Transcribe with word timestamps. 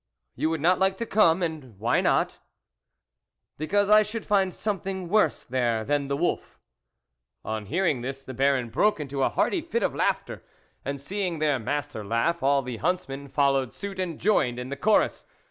"You 0.35 0.49
would 0.49 0.61
not 0.61 0.79
like 0.79 0.97
to 0.97 1.05
come? 1.05 1.43
and 1.43 1.77
why 1.77 2.01
not?" 2.01 2.39
"Because 3.59 3.87
I 3.87 4.01
should 4.01 4.25
find 4.25 4.51
something 4.51 5.07
worse 5.09 5.43
there 5.43 5.85
than 5.85 6.07
the 6.07 6.17
wolf." 6.17 6.57
On 7.45 7.67
hearing 7.67 8.01
this, 8.01 8.23
the 8.23 8.33
Baron 8.33 8.69
broke 8.69 8.99
into 8.99 9.21
a 9.21 9.29
hearty 9.29 9.61
fit 9.61 9.83
of 9.83 9.93
laughter, 9.93 10.41
and, 10.83 10.99
seeing 10.99 11.37
their 11.37 11.59
Master 11.59 12.03
laugh, 12.03 12.41
all 12.41 12.63
the 12.63 12.77
huntsmen 12.77 13.27
followed 13.27 13.75
suit 13.75 13.99
and 13.99 14.19
joined 14.19 14.57
in 14.57 14.69
the 14.69 14.75
chorus. 14.75 15.27